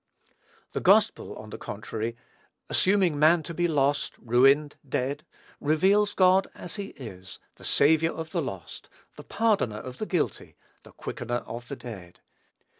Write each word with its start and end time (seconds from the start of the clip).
The 0.71 0.79
gospel, 0.79 1.35
on 1.35 1.51
the 1.51 1.59
contrary, 1.59 2.17
assuming 2.71 3.19
man 3.19 3.43
to 3.43 3.53
be 3.53 3.67
lost, 3.67 4.17
ruined, 4.17 4.75
dead, 4.89 5.23
reveals 5.59 6.15
God 6.15 6.47
as 6.55 6.77
he 6.77 6.85
is, 6.97 7.37
the 7.57 7.63
Saviour 7.63 8.15
of 8.15 8.31
the 8.31 8.41
lost, 8.41 8.89
the 9.15 9.23
Pardoner 9.23 9.77
of 9.77 9.99
the 9.99 10.07
guilty, 10.07 10.55
the 10.81 10.91
Quickener 10.91 11.43
of 11.45 11.67
the 11.67 11.75
dead. 11.75 12.19